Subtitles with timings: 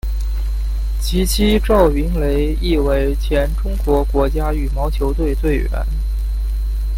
[0.99, 5.69] 其妻赵芸蕾亦为前中国国家羽毛球队队员。